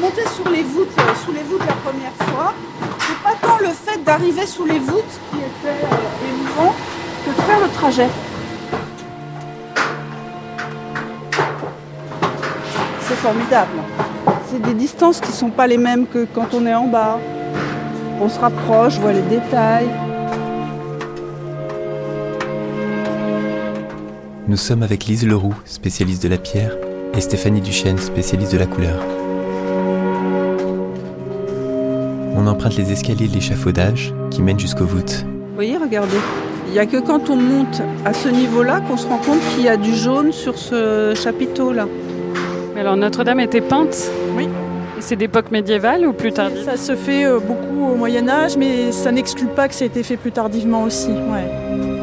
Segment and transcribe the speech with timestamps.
[0.00, 2.54] monté sur les voûtes, euh, sous les voûtes la première fois,
[2.98, 6.74] c'est pas tant le fait d'arriver sous les voûtes qui était euh, émouvant
[7.24, 8.08] que de faire le trajet.
[13.02, 13.78] C'est formidable.
[14.50, 17.18] C'est des distances qui sont pas les mêmes que quand on est en bas.
[18.22, 19.88] On se rapproche, voit les détails.
[24.48, 26.76] Nous sommes avec Lise Leroux, spécialiste de la pierre,
[27.14, 29.00] et Stéphanie Duchesne, spécialiste de la couleur.
[32.50, 35.24] Emprunte les escaliers de l'échafaudage qui mènent jusqu'aux voûtes.
[35.24, 36.16] Vous voyez, regardez.
[36.66, 39.64] Il n'y a que quand on monte à ce niveau-là qu'on se rend compte qu'il
[39.64, 41.86] y a du jaune sur ce chapiteau-là.
[42.74, 44.48] Mais alors Notre-Dame était peinte Oui.
[45.00, 48.92] C'est d'époque médiévale ou plus tardive Ça se fait euh, beaucoup au Moyen Âge, mais
[48.92, 51.08] ça n'exclut pas que ça ait été fait plus tardivement aussi.
[51.08, 51.99] Ouais.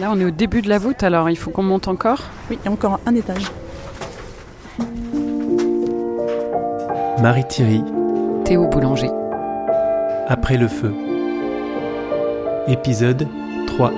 [0.00, 2.22] Là, on est au début de la voûte, alors il faut qu'on monte encore.
[2.48, 3.50] Oui, il y a encore un étage.
[7.20, 7.82] Marie Thierry,
[8.44, 9.10] Théo Boulanger.
[10.28, 10.94] Après le feu.
[12.68, 13.26] Épisode
[13.66, 13.90] 3.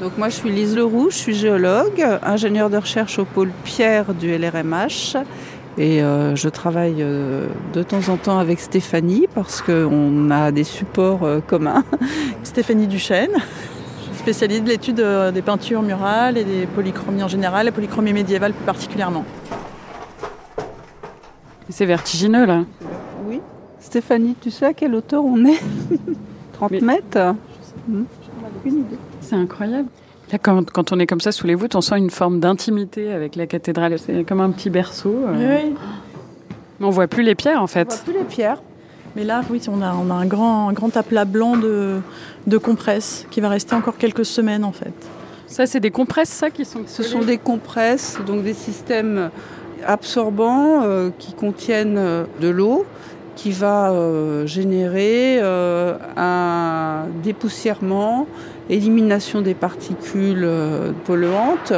[0.00, 4.14] Donc moi je suis Lise Leroux, je suis géologue, ingénieure de recherche au pôle Pierre
[4.14, 5.16] du LRMH
[5.78, 10.64] et euh, je travaille euh, de temps en temps avec Stéphanie parce qu'on a des
[10.64, 11.84] supports euh, communs.
[12.42, 13.36] Stéphanie Duchesne,
[14.14, 15.02] spécialiste de l'étude
[15.34, 19.24] des peintures murales et des polychromies en général, la polychromie médiévale plus particulièrement.
[21.70, 22.64] C'est vertigineux là.
[23.26, 23.40] Oui.
[23.80, 25.60] Stéphanie, tu sais à quelle hauteur on est?
[26.52, 27.34] 30 Mais- mètres?
[27.88, 28.02] Hmm.
[28.58, 28.98] Aucune idée.
[29.22, 29.88] C'est incroyable.
[30.32, 33.12] Là, quand, quand on est comme ça sous les voûtes, on sent une forme d'intimité
[33.12, 33.98] avec la cathédrale.
[33.98, 35.14] C'est comme un petit berceau.
[35.28, 35.58] euh.
[35.66, 35.74] Oui,
[36.80, 38.02] Mais on voit plus les pierres en On voit fait.
[38.04, 38.62] plus les pierres.
[39.14, 42.00] mais là, oui, on a, on a un, grand, un grand aplat blanc de,
[42.46, 44.94] de compresse qui va rester encore quelques semaines en fait.
[45.46, 46.80] Ça, c'est des compresses, ça, qui sont.
[46.86, 49.28] Ce sont des compresses, donc des systèmes
[49.86, 52.86] absorbants euh, qui contiennent euh, de l'eau
[53.36, 58.26] qui va euh, générer euh, un dépoussièrement,
[58.72, 61.72] élimination des particules euh, polluantes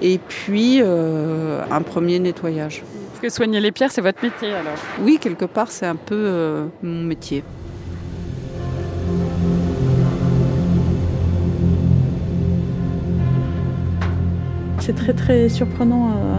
[0.00, 2.82] et puis euh, un premier nettoyage.
[3.10, 4.74] Parce que soigner les pierres, c'est votre métier alors?
[5.00, 7.42] Oui, quelque part, c'est un peu euh, mon métier.
[14.80, 16.36] C'est très très surprenant euh,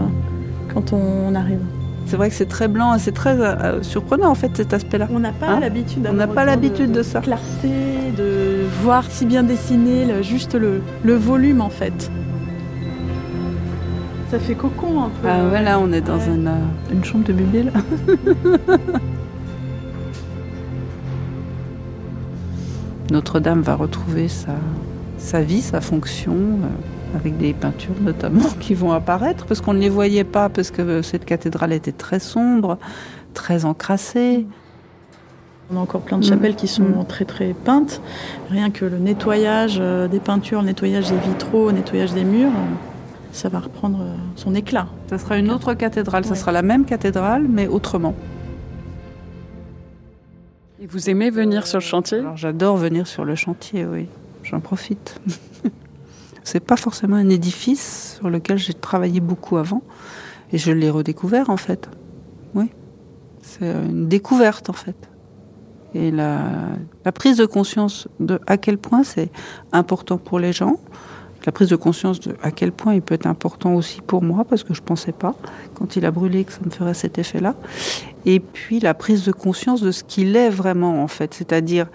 [0.72, 1.58] quand on, arrive.
[2.06, 5.08] C'est vrai que c'est très blanc et c'est très euh, surprenant en fait cet aspect-là.
[5.12, 7.20] On n'a pas Hein l'habitude On n'a d'avoir pas l'habitude de ça.
[7.20, 7.68] clarté,
[8.16, 12.10] de voir si bien dessiné, le- juste le, le volume en fait.
[14.30, 15.28] Ça fait cocon un peu.
[15.28, 16.26] Ah ouais, là on est dans Ouais.
[16.34, 17.72] une, euh, une chambre de bébé là.
[23.10, 24.54] Notre-Dame va retrouver sa,
[25.18, 26.66] sa vie, sa fonction, euh,
[27.16, 31.02] avec des peintures notamment qui vont apparaître, parce qu'on ne les voyait pas, parce que
[31.02, 32.78] cette cathédrale était très sombre,
[33.34, 34.46] très encrassée.
[35.72, 37.06] On a encore plein de chapelles qui sont Mm.
[37.08, 38.00] très très peintes.
[38.50, 42.50] Rien que le nettoyage euh, des peintures, le nettoyage des vitraux, le nettoyage des murs,
[42.50, 42.74] euh,
[43.32, 44.86] ça va reprendre euh, son éclat.
[45.10, 46.36] Ça sera une autre cathédrale, ça Ouais.
[46.36, 48.14] sera la même cathédrale, mais autrement.
[50.80, 52.22] Et vous aimez venir sur le chantier?
[52.36, 54.06] J'adore venir sur le chantier, oui.
[54.44, 55.20] J'en profite.
[56.46, 59.82] C'est pas forcément un édifice sur lequel j'ai travaillé beaucoup avant.
[60.52, 61.90] Et je l'ai redécouvert en fait.
[62.54, 62.70] Oui.
[63.42, 64.94] C'est une découverte en fait.
[65.92, 66.76] Et la,
[67.12, 69.28] prise de conscience de à quel point c'est
[69.72, 70.78] important pour les gens,
[71.46, 74.44] la prise de conscience de à quel point il peut être important aussi pour moi,
[74.44, 75.34] parce que je pensais pas,
[75.74, 77.56] quand il a brûlé, que ça me ferait cet effet-là.
[78.24, 81.88] Et puis la prise de conscience de ce qu'il est vraiment en fait, c'est-à-dire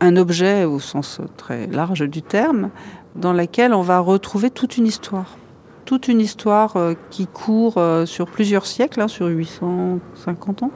[0.00, 2.70] un objet au sens très large du terme,
[3.16, 5.36] dans lequel on va retrouver toute une histoire.
[5.84, 10.70] Toute une histoire euh, qui court euh, sur plusieurs siècles, hein, sur 850 ans,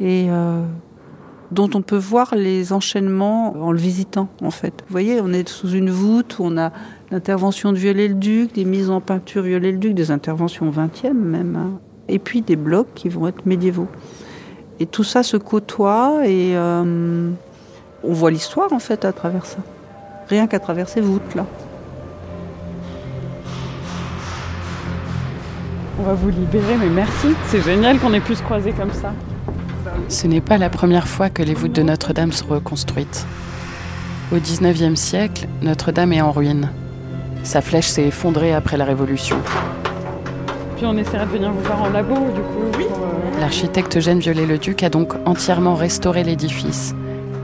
[0.00, 0.62] et euh,
[1.50, 4.72] dont on peut voir les enchaînements en le visitant, en fait.
[4.86, 6.72] Vous voyez, on est sous une voûte où on a
[7.10, 12.42] l'intervention de Viollet-le-Duc, des mises en peinture Viollet-le-Duc, des interventions 20e même, hein, et puis
[12.42, 13.88] des blocs qui vont être médiévaux.
[14.78, 16.54] Et tout ça se côtoie et
[18.02, 19.58] on voit l'histoire en fait à travers ça.
[20.28, 21.44] Rien qu'à travers ces voûtes là.
[25.98, 27.28] On va vous libérer, mais merci.
[27.48, 29.12] C'est génial qu'on ait pu se croiser comme ça.
[30.08, 33.26] Ce n'est pas la première fois que les voûtes de Notre-Dame sont reconstruites.
[34.32, 36.70] Au XIXe siècle, Notre-Dame est en ruine.
[37.42, 39.36] Sa flèche s'est effondrée après la Révolution.
[40.76, 42.78] Puis on essaiera de venir vous voir en labo, du coup.
[42.78, 42.86] Oui.
[43.38, 46.94] L'architecte Eugène Viollet-le-Duc a donc entièrement restauré l'édifice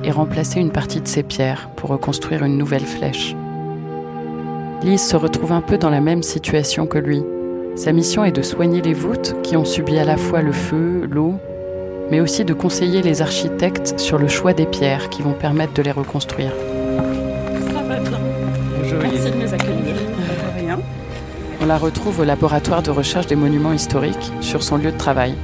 [0.06, 3.34] et remplacé une partie de ses pierres pour reconstruire une nouvelle flèche.
[4.82, 7.22] Lise se retrouve un peu dans la même situation que lui.
[7.74, 11.08] Sa mission est de soigner les voûtes qui ont subi à la fois le feu,
[11.10, 11.34] l'eau,
[12.10, 15.82] mais aussi de conseiller les architectes sur le choix des pierres qui vont permettre de
[15.82, 16.52] les reconstruire.
[17.72, 18.20] Ça va bien.
[18.80, 19.96] Bonjour, Merci de nous accueillir.
[20.56, 20.78] Rien.
[21.60, 25.34] On la retrouve au laboratoire de recherche des monuments historiques sur son lieu de travail.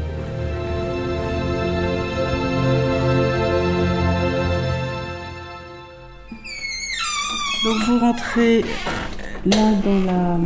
[7.72, 8.64] Vous rentrez
[9.46, 10.38] là dans la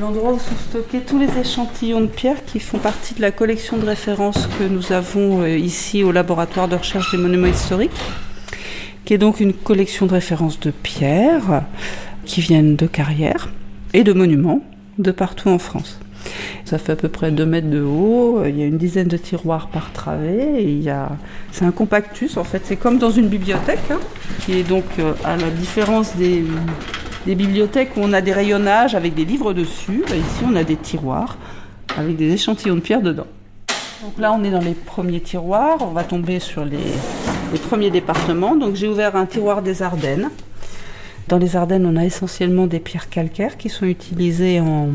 [0.00, 3.76] l'endroit où sont stockés tous les échantillons de pierres qui font partie de la collection
[3.76, 7.90] de référence que nous avons euh, ici au laboratoire de recherche des monuments historiques,
[9.04, 11.62] qui est donc une collection de référence de pierres
[12.24, 13.50] qui viennent de carrières
[13.92, 14.62] et de monuments
[14.98, 16.00] de partout en France.
[16.64, 19.16] Ça fait à peu près 2 mètres de haut, il y a une dizaine de
[19.16, 21.10] tiroirs par travée, il y a...
[21.52, 24.00] c'est un compactus en fait, c'est comme dans une bibliothèque, hein,
[24.44, 26.44] qui est donc euh, à la différence des,
[27.26, 30.76] bibliothèques où on a des rayonnages avec des livres dessus, bah, ici on a des
[30.76, 31.36] tiroirs
[31.96, 33.26] avec des échantillons de pierre dedans.
[34.02, 36.78] Donc là on est dans les premiers tiroirs, on va tomber sur les
[37.58, 38.56] premiers départements.
[38.56, 40.30] Donc j'ai ouvert un tiroir des Ardennes.
[41.28, 44.88] Dans les Ardennes, on a essentiellement des pierres calcaires qui sont utilisées en,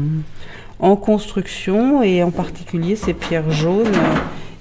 [0.80, 4.16] en construction et en particulier ces pierres jaunes euh,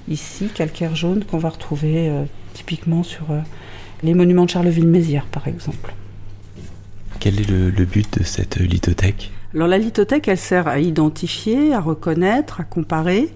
[0.08, 2.24] ici, calcaires jaunes qu'on va retrouver euh,
[2.54, 3.38] typiquement sur euh,
[4.02, 5.94] les monuments de Charleville-Mézières par exemple.
[7.20, 11.72] Quel est le, le but de cette lithothèque Alors la lithothèque, elle sert à identifier,
[11.72, 13.28] à reconnaître, à comparer.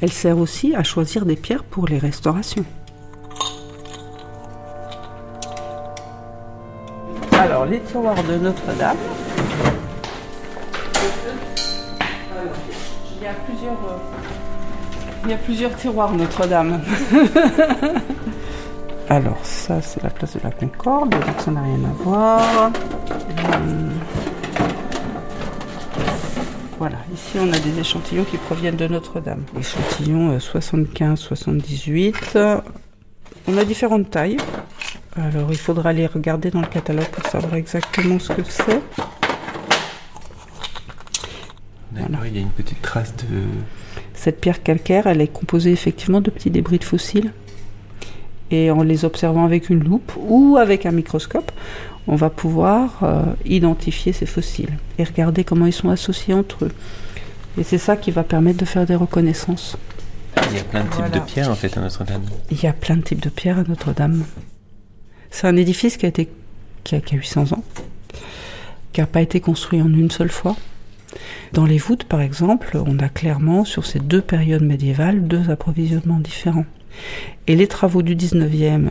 [0.00, 2.64] Elle sert aussi à choisir des pierres pour les restaurations.
[7.32, 8.96] Alors les tiroirs de Notre-Dame.
[13.22, 13.98] Il y a plusieurs, euh,
[15.22, 16.82] il y a plusieurs tiroirs Notre-Dame.
[19.08, 22.72] Alors ça c'est la place de la Concorde, donc ça n'a rien à voir.
[23.54, 23.92] Hum.
[26.80, 29.44] Voilà, ici on a des échantillons qui proviennent de Notre-Dame.
[29.56, 32.60] Échantillons 75-78.
[33.46, 34.38] On a différentes tailles.
[35.14, 38.82] Alors il faudra les regarder dans le catalogue pour savoir exactement ce que c'est.
[41.96, 43.42] Il y a une petite trace de.
[44.14, 47.32] Cette pierre calcaire, elle est composée effectivement de petits débris de fossiles.
[48.50, 51.50] Et en les observant avec une loupe ou avec un microscope,
[52.06, 56.72] on va pouvoir euh, identifier ces fossiles et regarder comment ils sont associés entre eux.
[57.58, 59.76] Et c'est ça qui va permettre de faire des reconnaissances.
[60.50, 61.18] Il y a plein de types Voilà.
[61.18, 62.22] de pierres en fait à Notre-Dame.
[62.50, 64.24] Il y a plein de types de pierres à Notre-Dame.
[65.30, 66.28] C'est un édifice qui a, été,
[66.84, 67.64] qui a, qui a 800 ans,
[68.92, 70.56] qui n'a pas été construit en une seule fois.
[71.52, 76.20] Dans les voûtes, par exemple, on a clairement, sur ces deux périodes médiévales, deux approvisionnements
[76.20, 76.66] différents.
[77.46, 78.88] Et les travaux du 19e,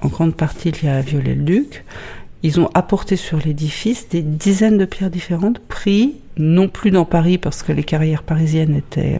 [0.00, 1.84] en grande partie liés à Viollet-le-Duc,
[2.42, 7.38] ils ont apporté sur l'édifice des dizaines de pierres différentes, pris non plus dans Paris
[7.38, 9.18] parce que les carrières parisiennes étaient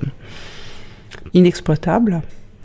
[1.32, 2.20] inexploitables.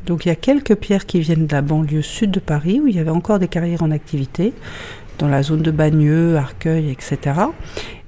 [0.06, 2.88] Donc il y a quelques pierres qui viennent de la banlieue sud de Paris où
[2.88, 4.54] il y avait encore des carrières en activité,
[5.18, 7.40] dans la zone de Bagneux, Arcueil, etc.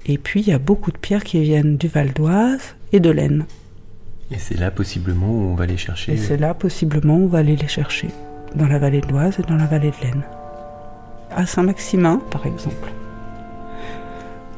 [0.05, 3.09] Et puis il y a beaucoup de pierres qui viennent du Val d'Oise et de
[3.09, 3.45] l'Aisne.
[4.31, 6.13] Et c'est là possiblement où on va les chercher.
[6.13, 8.07] Et c'est là possiblement où on va aller les chercher,
[8.55, 10.23] dans la vallée de l'Oise et dans la vallée de l'Aisne.
[11.35, 12.91] À Saint-Maximin, par exemple.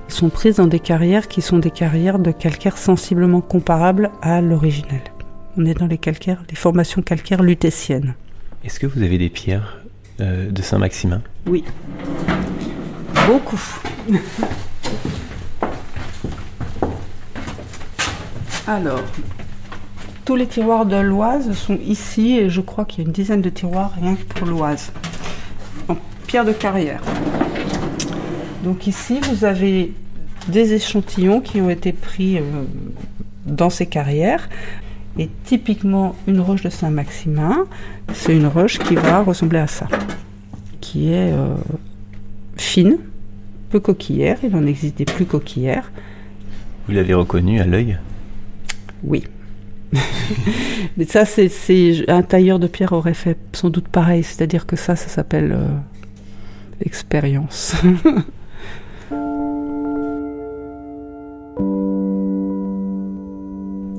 [0.10, 4.42] Ils sont prises dans des carrières qui sont des carrières de calcaire sensiblement comparables à
[4.42, 5.02] l'originel.
[5.58, 8.16] On est dans les calcaires, les formations calcaires lutétiennes.
[8.64, 9.80] Est-ce que vous avez des pierres
[10.20, 11.22] euh, de Saint-Maximin?
[11.48, 11.64] Oui.
[13.28, 13.62] Beaucoup.
[18.66, 19.04] Alors,
[20.24, 23.42] tous les tiroirs de l'Oise sont ici et je crois qu'il y a une dizaine
[23.42, 24.94] de tiroirs rien que pour l'Oise,
[25.90, 27.02] en pierre de carrière.
[28.64, 29.94] Donc ici, vous avez
[30.48, 32.42] des échantillons qui ont été pris euh,
[33.46, 34.48] dans ces carrières.
[35.20, 37.66] Et typiquement, une roche de Saint-Maximin,
[38.14, 39.88] c'est une roche qui va ressembler à ça,
[40.80, 41.54] qui est euh,
[42.56, 42.98] fine,
[43.70, 44.38] peu coquillère.
[44.42, 45.92] Il en existe des plus coquillères.
[46.88, 47.98] Vous l'avez reconnu à l'œil?
[49.04, 49.24] Oui.
[50.98, 54.24] Mais ça, c'est, un tailleur de pierre aurait fait sans doute pareil.
[54.24, 55.68] C'est-à-dire que ça, ça s'appelle euh,
[56.82, 57.76] expérience.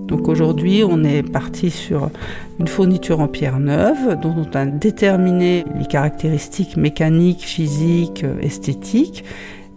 [0.07, 2.11] Donc aujourd'hui, on est parti sur
[2.61, 9.25] une fourniture en pierre neuve dont on a déterminé les caractéristiques mécaniques, physiques, euh, esthétiques.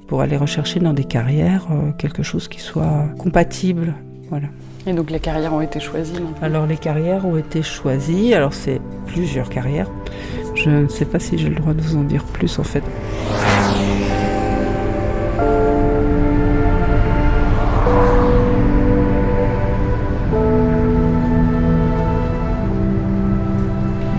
[0.08, 3.94] pour aller rechercher dans des carrières euh, quelque chose qui soit compatible.
[4.30, 4.48] Voilà.
[4.88, 8.80] Et donc les carrières ont été choisies Alors les carrières ont été choisies, alors c'est
[9.06, 9.90] plusieurs carrières.
[10.56, 12.84] Je ne sais pas si j'ai le droit de vous en dire plus en fait.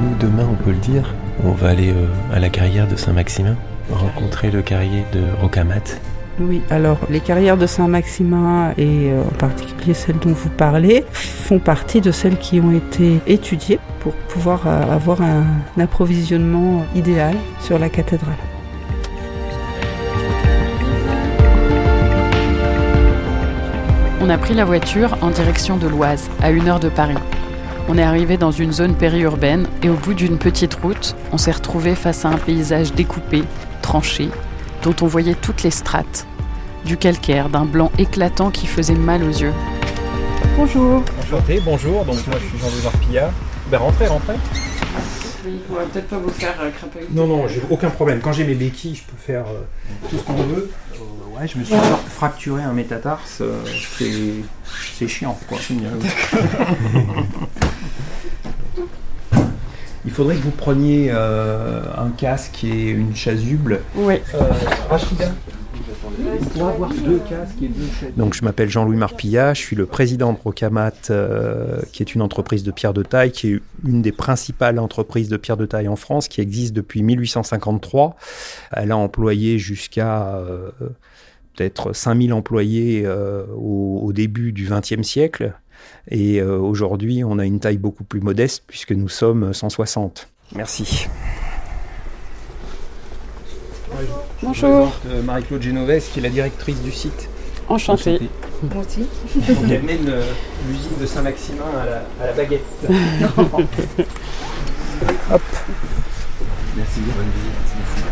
[0.02, 3.56] Nous, demain, on peut le dire, on va aller euh, à la carrière de Saint-Maximin,
[3.90, 5.96] rencontrer le carrier de Rocamat.
[6.40, 11.58] Oui, alors les carrières de Saint-Maximin et euh, en particulier celles dont vous parlez font
[11.58, 15.44] partie de celles qui ont été étudiées pour pouvoir euh, avoir un
[15.80, 18.36] approvisionnement idéal sur la cathédrale.
[24.20, 27.14] On a pris la voiture en direction de l'Oise, à une heure de Paris.
[27.88, 31.50] On est arrivé dans une zone périurbaine et au bout d'une petite route, on s'est
[31.50, 33.42] retrouvé face à un paysage découpé,
[33.82, 34.28] tranché,
[34.88, 36.26] dont on voyait toutes les strates.
[36.86, 39.52] Du calcaire, d'un blanc éclatant qui faisait mal aux yeux.
[40.56, 41.02] Bonjour.
[41.20, 43.30] Enchanté, bonjour, donc moi je suis Jean-Louis Marpillard.
[43.70, 44.36] Ben rentrez, rentrez.
[45.44, 47.12] Oui, on va peut-être pas vous faire euh, crapahuter.
[47.12, 48.20] Non, non, j'ai aucun problème.
[48.20, 49.60] Quand j'ai mes béquilles, je peux faire euh,
[50.08, 50.70] tout ce qu'on veut.
[50.94, 51.74] Euh, ouais, je me suis
[52.08, 53.62] fracturé un métatarse, euh,
[53.98, 54.10] c'est,
[54.96, 55.58] c'est chiant, quoi.
[60.18, 63.82] Il faudrait que vous preniez euh, un casque et une chasuble.
[63.94, 64.14] Oui.
[64.34, 64.40] Euh,
[64.90, 65.30] Rachida
[66.60, 68.14] avoir deux casques et deux chaises.
[68.16, 72.22] Donc je m'appelle Jean-Louis Marpillat, je suis le président de Rocamat, euh, qui est une
[72.22, 75.88] entreprise de pierre de taille, qui est une des principales entreprises de pierre de taille
[75.88, 78.16] en France, qui existe depuis 1853.
[78.72, 80.70] Elle a employé jusqu'à euh,
[81.54, 85.54] peut-être 5000 employés euh, au, au début du XXe siècle.
[86.10, 90.28] Et euh, aujourd'hui, on a une taille beaucoup plus modeste puisque nous sommes 160.
[90.56, 91.06] Merci.
[94.42, 94.92] Bonjour.
[95.08, 97.28] euh, Marie-Claude Genovès, qui est la directrice du site.
[97.68, 98.18] Enchantée.
[98.62, 99.00] Moi aussi.
[99.36, 100.22] Donc elle mène euh,
[100.68, 102.64] l'usine de Saint-Maximin à la, à la baguette.
[105.30, 105.42] Hop.
[106.76, 107.76] Merci, bonne visite.
[107.76, 108.02] Merci.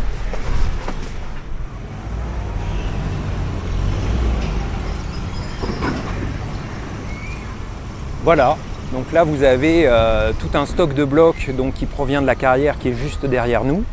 [8.27, 8.57] Voilà,
[8.91, 12.35] donc là vous avez euh, tout un stock de blocs donc, qui provient de la
[12.35, 13.85] carrière qui est juste derrière nous.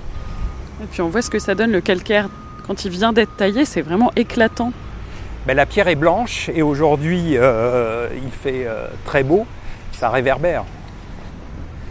[0.83, 2.29] Et puis on voit ce que ça donne le calcaire.
[2.67, 4.73] Quand il vient d'être taillé, c'est vraiment éclatant.
[5.47, 9.47] Ben, la pierre est blanche et aujourd'hui euh, il fait euh, très beau,
[9.93, 10.65] ça réverbère.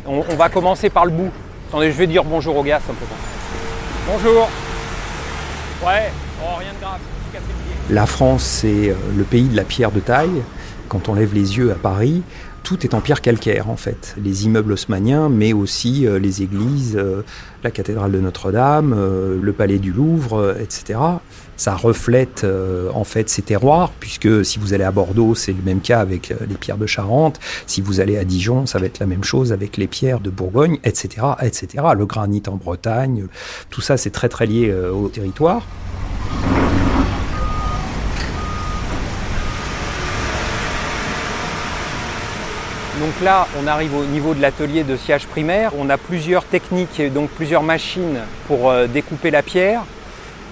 [0.05, 1.31] On, on va commencer par le bout.
[1.69, 3.15] Attendez, je vais dire bonjour au gars simplement.
[4.05, 4.49] Bonjour.
[5.81, 6.99] Ouais, oh, rien de grave.
[7.89, 10.43] La France, c'est le pays de la pierre de taille.
[10.93, 12.21] Quand on lève les yeux à Paris,
[12.61, 14.13] tout est en pierre calcaire en fait.
[14.23, 17.23] Les immeubles haussmanniens, mais aussi euh, les églises, euh,
[17.63, 20.99] la cathédrale de Notre-Dame, euh, le palais du Louvre, etc.
[21.57, 22.45] Ça reflète
[22.93, 26.31] en fait ces terroirs, puisque si vous allez à Bordeaux, c'est le même cas avec
[26.47, 27.39] les pierres de Charente.
[27.65, 30.29] Si vous allez à Dijon, ça va être la même chose avec les pierres de
[30.29, 31.85] Bourgogne, etc., etc.
[31.97, 33.25] Le granit en Bretagne,
[33.71, 35.63] tout ça, c'est très très lié au territoire.
[42.99, 45.71] Donc là, on arrive au niveau de l'atelier de sciage primaire.
[45.77, 49.83] On a plusieurs techniques et donc plusieurs machines pour euh, découper la pierre.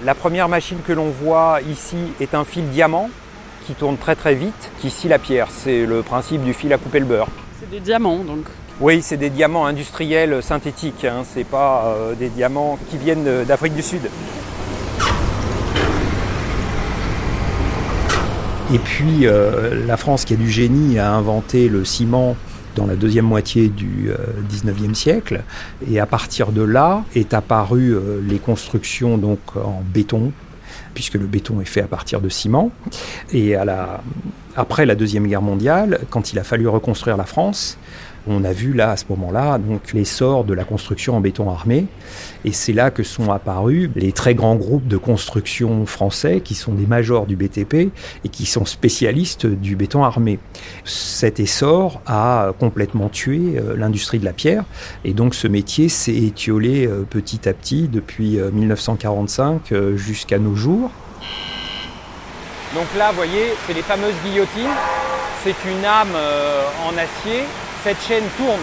[0.04, 3.10] La première machine que l'on voit ici est un fil diamant
[3.66, 5.48] qui tourne très très vite, qui scie la pierre.
[5.50, 7.28] C'est le principe du fil à couper le beurre.
[7.60, 8.46] C'est des diamants donc.
[8.80, 11.22] Oui, c'est des diamants industriels synthétiques, hein.
[11.32, 14.08] c'est pas euh, des diamants qui viennent d'Afrique du Sud.
[18.72, 22.36] Et puis, euh, la France, qui a du génie, a inventé le ciment
[22.76, 24.16] dans la deuxième moitié du euh,
[24.50, 25.42] 19e siècle.
[25.90, 30.32] Et à partir de là, est apparu euh, les constructions donc en béton,
[30.94, 32.70] puisque le béton est fait à partir de ciment.
[33.32, 34.00] Et à
[34.54, 37.78] après la Deuxième Guerre mondiale, quand il a fallu reconstruire la France,
[38.26, 39.58] on a vu là, à ce moment-là,
[39.92, 41.86] l'essor de la construction en béton armé.
[42.44, 46.72] Et c'est là que sont apparus les très grands groupes de construction français qui sont
[46.72, 47.74] des majors du BTP
[48.24, 50.38] et qui sont spécialistes du béton armé.
[50.84, 54.64] Cet essor a complètement tué euh, l'industrie de la pierre.
[55.04, 60.38] Et donc ce métier s'est étiolé euh, petit à petit depuis euh, 1945 euh, jusqu'à
[60.38, 60.90] nos jours.
[62.74, 64.76] Donc là, vous voyez, c'est les fameuses guillotines.
[65.44, 66.14] C'est une âme
[66.86, 67.42] en acier.
[67.84, 68.60] Cette chaîne tourne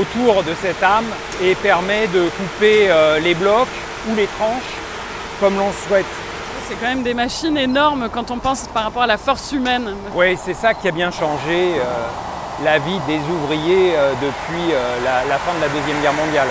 [0.00, 1.04] autour de cette âme
[1.42, 3.68] et permet de couper euh, les blocs
[4.08, 4.62] ou les tranches
[5.38, 6.06] comme l'on souhaite.
[6.68, 9.94] C'est quand même des machines énormes quand on pense par rapport à la force humaine.
[10.14, 11.84] Oui, c'est ça qui a bien changé euh,
[12.64, 14.72] la vie des ouvriers euh, depuis
[15.04, 16.48] la, la fin de la Deuxième Guerre mondiale.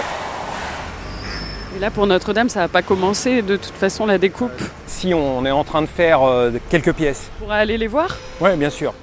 [1.75, 5.45] Et là, pour Notre-Dame, ça n'a pas commencé de toute façon la découpe Si, on
[5.45, 6.21] est en train de faire
[6.69, 7.29] quelques pièces.
[7.39, 8.15] On pourra aller les voir?
[8.39, 8.93] Oui, bien sûr.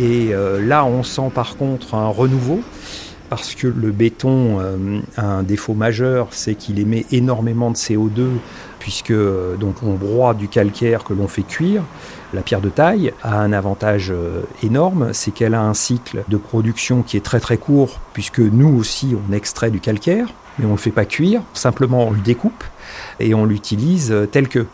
[0.00, 2.60] Et euh, là, on sent par contre un renouveau
[3.30, 8.26] parce que le béton euh, a un défaut majeur, c'est qu'il émet énormément de CO2
[8.80, 11.82] puisque euh, donc on broie du calcaire que l'on fait cuire.
[12.34, 16.36] La pierre de taille a un avantage euh, énorme, c'est qu'elle a un cycle de
[16.36, 20.26] production qui est très très court puisque nous aussi on extrait du calcaire,
[20.58, 22.64] mais on ne le fait pas cuire, simplement on le découpe
[23.20, 24.66] et on l'utilise tel que.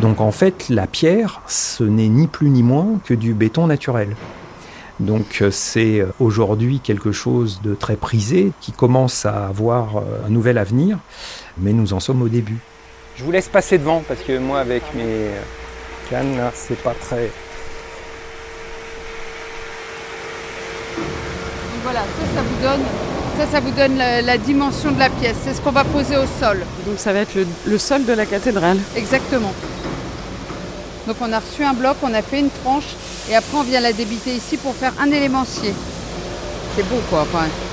[0.00, 4.16] Donc en fait, la pierre, ce n'est ni plus ni moins que du béton naturel.
[5.00, 10.02] Donc euh, c'est euh, aujourd'hui quelque chose de très prisé qui commence à avoir euh,
[10.26, 10.98] un nouvel avenir,
[11.58, 12.58] mais nous en sommes au début.
[13.16, 15.30] Je vous laisse passer devant parce que moi avec mes
[16.10, 17.30] cannes là, c'est pas très.
[21.82, 22.86] Voilà, ça, ça vous donne,
[23.38, 25.36] ça, ça vous donne la, la dimension de la pièce.
[25.42, 26.60] C'est ce qu'on va poser au sol.
[26.86, 28.78] Donc ça va être le, le sol de la cathédrale.
[28.94, 29.52] Exactement.
[31.08, 32.94] Donc on a reçu un bloc, on a fait une tranche
[33.30, 35.74] et après on vient la débiter ici pour faire un élémentier.
[36.74, 37.26] C'est beau quoi,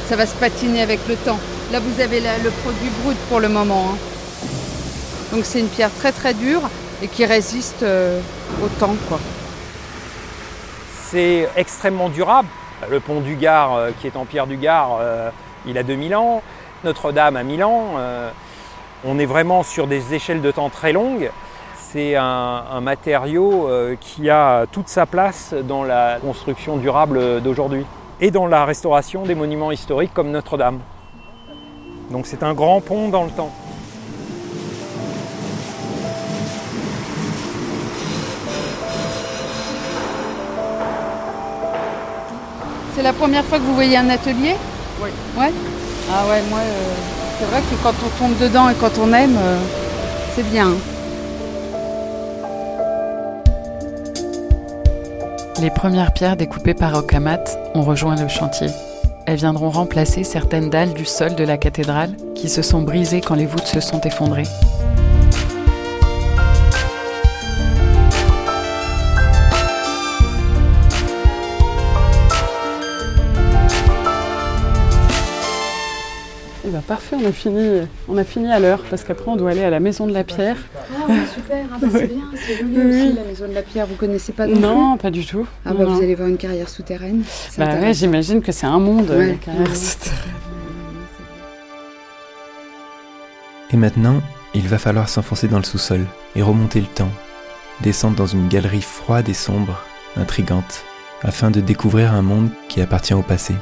[0.08, 1.40] ça va se patiner avec le temps.
[1.72, 3.92] Là vous avez le produit brut pour le moment.
[3.94, 3.98] hein.
[5.32, 6.62] Donc c'est une pierre très très dure
[7.02, 8.20] et qui résiste euh,
[8.64, 8.96] au temps.
[11.10, 12.48] C'est extrêmement durable.
[12.90, 15.30] Le pont du Gard, euh, qui est en pierre du Gard, euh,
[15.66, 16.42] il a 2000 ans.
[16.84, 17.96] Notre-Dame a 1000 ans.
[19.06, 21.30] On est vraiment sur des échelles de temps très longues.
[21.92, 27.84] C'est un, un matériau euh, qui a toute sa place dans la construction durable d'aujourd'hui
[28.22, 30.82] et dans la restauration des monuments historiques comme Notre-Dame.
[32.12, 33.50] Donc c'est un grand pont dans le temps.
[42.94, 44.56] C'est la première fois que vous voyez un atelier?
[45.02, 45.10] Oui.
[45.36, 45.52] Ouais?
[46.12, 46.94] Ah ouais, moi, euh,
[47.40, 49.58] c'est vrai que quand on tombe dedans et quand on aime, euh,
[50.36, 50.74] c'est bien.
[55.62, 57.44] Les premières pierres découpées par Okamat
[57.76, 58.68] ont rejoint le chantier.
[59.26, 63.36] Elles viendront remplacer certaines dalles du sol de la cathédrale qui se sont brisées quand
[63.36, 64.48] les voûtes se sont effondrées.
[76.80, 79.64] Ben parfait, on a fini, on a fini à l'heure parce qu'après on doit aller
[79.66, 80.56] à la maison de la pierre.
[80.78, 82.86] Ah ouais, super, ah bah c'est bien, c'est joli Oui.
[83.08, 85.46] aussi la maison de la pierre, vous connaissez pas non, plus Non, pas du tout.
[85.66, 85.96] Ah Non, bah non.
[85.96, 87.24] vous allez voir une carrière souterraine.
[87.58, 89.10] Bah ouais, j'imagine que c'est un monde.
[89.10, 89.28] Ouais.
[89.28, 89.76] la carrière Ouais.
[89.76, 90.20] souterraine.
[93.74, 94.22] Et maintenant,
[94.54, 96.06] il va falloir s'enfoncer dans le sous-sol
[96.38, 97.12] et remonter le temps,
[97.82, 99.84] descendre dans une galerie froide et sombre,
[100.16, 100.84] intrigante,
[101.24, 103.54] afin de découvrir un monde qui appartient au passé.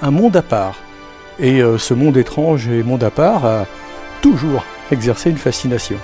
[0.00, 0.76] un monde à part.
[1.38, 3.66] Et euh, ce monde étrange et monde à part a
[4.22, 5.96] toujours exercé une fascination.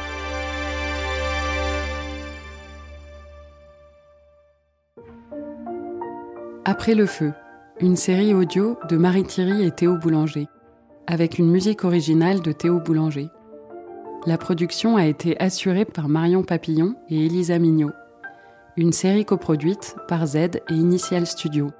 [6.64, 7.32] Après le feu,
[7.80, 10.48] une série audio de Marie Thierry et Théo Boulanger,
[11.06, 13.28] avec une musique originale de Théo Boulanger.
[14.26, 17.92] La production a été assurée par Marion Papillon et Elisa Mignot.
[18.76, 21.70] Une série coproduite par Z et Initial Studio.